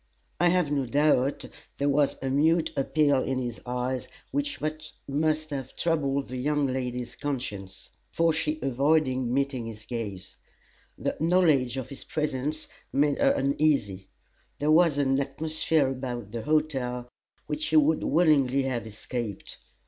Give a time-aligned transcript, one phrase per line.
[0.39, 1.45] I have no doubt
[1.77, 4.57] there was a mute appeal in his eyes which
[5.07, 10.37] must have troubled the young lady's conscience; for she avoided meeting his gaze.
[10.97, 14.07] The knowledge of his presence made her uneasy;
[14.57, 17.07] there was an atmosphere about the hotel
[17.45, 19.57] which she would willingly have escaped.